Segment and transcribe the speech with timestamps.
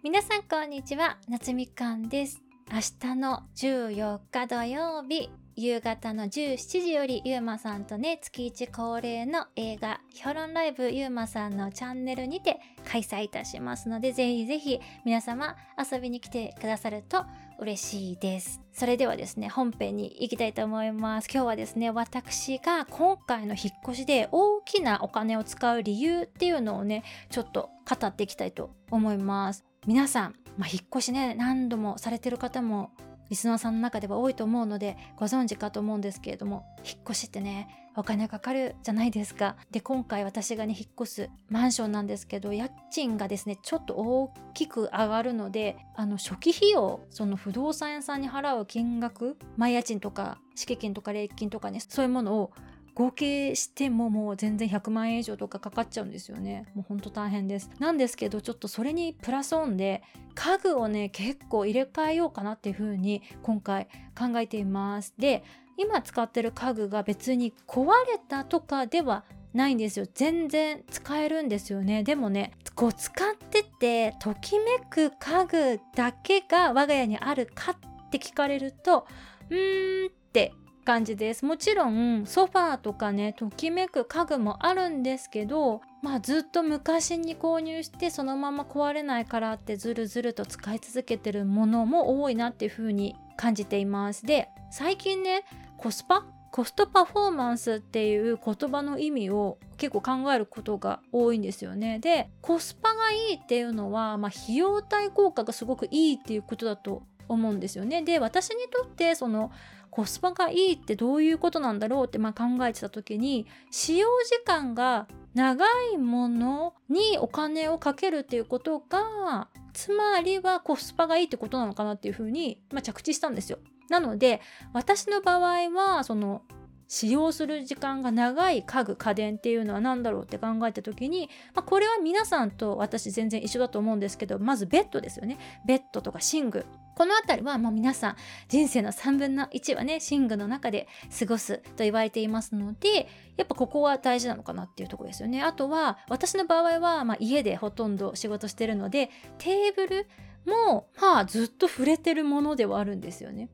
[0.00, 1.18] 皆さんこんにちは。
[1.28, 2.40] 夏みかんです。
[2.72, 17.24] 明日の14日土曜日夕方の17時よりゆうまさんとね月1恒例の映画評論ライブゆうまさんのチャンネルにて開催いたしますのでぜひぜひ皆様遊びに来てくださると
[17.58, 18.60] 嬉しいです。
[18.72, 21.28] それではですね本編に行きたいと思います。
[21.32, 29.64] 今日はですね私が今回の引っ越しで大きなお金を使う理由っていうのをねちょっと語っていきたいと思います。
[29.86, 32.90] 皆さん、まあ、引っ越しね何度もされてる方も
[33.30, 39.56] リスナーさんの中では多いと思うのでご存知かと思うんですけれども引っ越しってねお金かかるじゃないですか。
[39.72, 52.52] で今回私がね引っ越すマンションなんですけど家賃がですねちょっと大きく上がるのであの初期費用その不動産屋さんに払う金額前家賃とか敷金とか礼金とかねそういうものを
[52.94, 56.66] 合計してももう全然100万円以上とかかかっちゃうんですよね。
[56.74, 57.70] もうほんと大変です。
[57.80, 60.02] なんですけどちょっとそれにプラスオンで
[60.36, 65.14] 家具をね結構入れ替えようかなっていう風に今回考えています。
[65.18, 65.42] で
[65.78, 70.06] 今使ってる家具が別に壊れたとかではないんですよ。
[70.12, 72.02] 全然使えるんですよね。
[72.02, 79.06] でもねこう使っててときめく家具だけが我が家にあるかって聞かれると
[79.50, 80.52] うーんって
[80.84, 81.44] 感じです。
[81.44, 94.26] もちろんソファーとかねときめく家具もあるんですけどまあずっと昔に購入してそのまま壊れないからってずるずると使い続けてるものも多いなっていう風に感じています。
[94.26, 95.44] で最近ね
[95.78, 96.26] コスパ？
[96.50, 101.98] コストパフォーマンスっていう言葉の意味を結構考えることが多いんですよね。
[101.98, 108.02] でコスパがいいっていうのは、まあ、費用対効果がすごくいいっていうことだと思うんですよね。
[108.02, 109.52] で私にとってその
[109.90, 123.58] コスパがいいってどういうことなんだろうってまあ考えてた時に使用時間が長いものにお金をかけるっていうことがつまりはコスパがいいってことなのかなっていうふうに、まあ、着地したんですよ。
[123.88, 124.40] なので
[124.72, 126.42] 私の場合はその
[126.88, 135.38] 使用する時間が長い家具家電っていうのは何だろうって考えた時に、まあ、これは皆さんと私全然一緒だと思うんですけどまずベッドですよね。
[135.66, 136.66] ベッドとか寝具。
[136.96, 138.16] この辺りはもう皆さん
[138.48, 145.42] 人生の3分の1はね寝具の中で過ごすと言われていますのでやっぱここは大事なのかなっていうとこですよね。
[145.42, 150.08] あとは私の場合は、まあ、家でほとんど仕事してるのでテーブル
[150.46, 153.50] もまあずっと触れてるものではあるんですよね。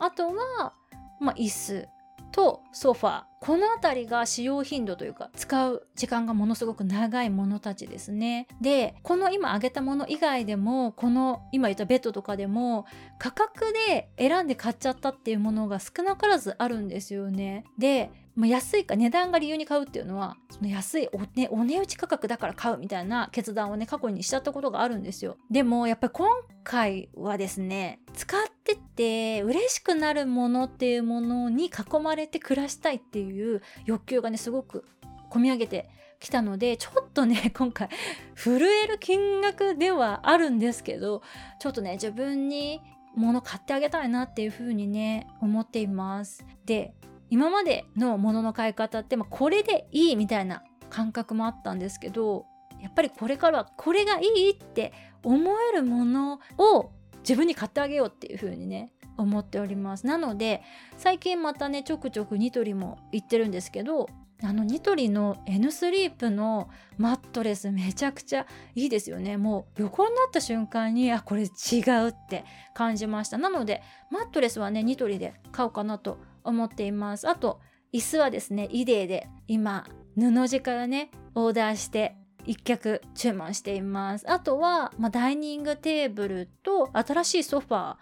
[0.00, 0.72] あとは、
[1.20, 1.88] まあ、椅子。
[2.30, 3.27] とソファー。
[3.40, 8.48] この辺りが使用頻度というか使う時間がものすごく長いものたちですね。
[8.60, 12.86] でこの今挙げたもの以外でもこの今言ったベッドとかでも
[13.18, 17.64] 価格で選んで買っちゃったっていうものが少なからずあるんですよね。
[17.78, 25.36] でまあ、安いか値段が理由に買うっていうのはその安いお,、ね、お値打ち価格だから買うみたいな決断をね過去にしちゃったことがあるんですよ。
[25.50, 26.28] でもやっぱり今
[26.62, 34.84] 回はですね使ってて嬉しくなるものっていうものに囲まれて暮らしたいっていいう欲求がねすごく
[35.30, 35.88] 込み上げて
[36.20, 37.88] きたのでちょっとね 今回
[38.34, 41.22] 震える金額ではあるんですけど
[41.60, 42.82] ちょっとね自分に
[43.14, 46.44] 物買ってあげたいなっていう風にね思っています。
[46.64, 46.94] で
[47.30, 52.46] 今までのものの買い方って、まあ、これでいいみたいな感覚もあったんですけど
[52.80, 56.90] やっぱりこれからはこれがいいって思えるものを
[57.20, 60.06] 自分に買ってあげようっていう風にね思っております。
[60.06, 60.62] なので
[60.96, 64.08] 最近またねちょくちょくニトリも行ってるんですけど
[64.42, 68.46] あのニトリの N スリープのマットレスめちゃくちゃ
[68.76, 69.36] いいですよね。
[69.36, 73.36] もう横になった瞬間にあこれ違うって感じました。
[73.36, 77.28] なのでマットレスはねニトリで買おうかなと思っています。
[77.28, 77.60] あと
[77.92, 79.84] 椅子はですねイデーで今
[80.16, 84.30] 布地からねオーダーして1脚注文しています。
[84.30, 87.96] あとは、まあ、ダイニングテーブルと新しいソファー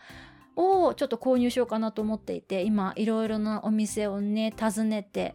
[0.57, 5.35] をちょっと購入しようかなと思っていて今いろいろなお店をね訪ねて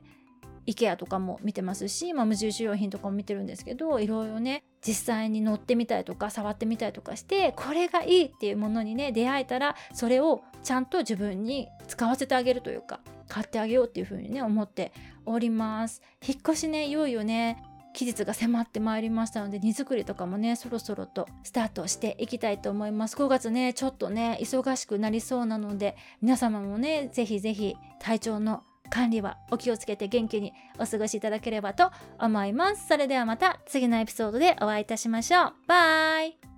[0.68, 14.92] IKEA とかも見てますし、まあ、無印良品とかも見てるんですけどいろいろね実際に乗ってみたりとか触ってみたりとかしてこれがいいっていうものにね出会えたらそれをちゃんと自分に使わせてあげるというか買ってあげようっていうふうにね思って
[15.26, 16.02] おります。
[16.26, 17.64] 引っ越しねいよいよね
[17.94, 23.16] 期日が迫ってまいりましたので荷造りとかもねそろそろとスタートしていきたいと思います。
[23.16, 32.88] 5月ねちょっとね忙しくなりそうなので皆様もねぜひぜひ体調の管理はお気をつけて元気にお過ごしいただければと思います。
[32.88, 35.54] それではまた次のエピソードでお会いいたしましょう。
[35.68, 36.51] バイ。